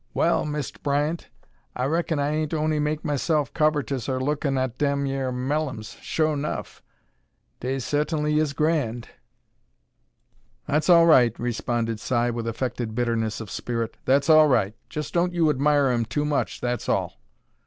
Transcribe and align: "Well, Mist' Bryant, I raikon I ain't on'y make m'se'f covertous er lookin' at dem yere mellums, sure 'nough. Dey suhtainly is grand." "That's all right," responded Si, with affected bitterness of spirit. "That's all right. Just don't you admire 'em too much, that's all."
"Well, 0.15 0.45
Mist' 0.47 0.81
Bryant, 0.81 1.29
I 1.75 1.85
raikon 1.85 2.17
I 2.17 2.29
ain't 2.31 2.55
on'y 2.55 2.79
make 2.79 3.03
m'se'f 3.05 3.53
covertous 3.53 4.09
er 4.09 4.19
lookin' 4.19 4.57
at 4.57 4.79
dem 4.79 5.05
yere 5.05 5.31
mellums, 5.31 5.95
sure 6.01 6.35
'nough. 6.35 6.81
Dey 7.59 7.75
suhtainly 7.77 8.39
is 8.39 8.53
grand." 8.53 9.09
"That's 10.65 10.89
all 10.89 11.05
right," 11.05 11.37
responded 11.39 11.99
Si, 11.99 12.31
with 12.31 12.47
affected 12.47 12.95
bitterness 12.95 13.39
of 13.41 13.51
spirit. 13.51 13.95
"That's 14.05 14.27
all 14.27 14.47
right. 14.47 14.73
Just 14.89 15.13
don't 15.13 15.35
you 15.35 15.51
admire 15.51 15.89
'em 15.89 16.05
too 16.05 16.25
much, 16.25 16.61
that's 16.61 16.89
all." 16.89 17.19